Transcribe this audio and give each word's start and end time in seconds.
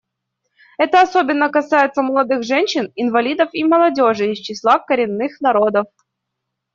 Это 0.79 1.01
особенно 1.03 1.51
касается 1.51 2.01
молодых 2.01 2.41
женщин, 2.43 2.91
инвалидов 2.95 3.49
и 3.53 3.63
молодежи 3.63 4.31
из 4.31 4.39
числа 4.39 4.79
коренных 4.79 5.39
народов. 5.41 5.85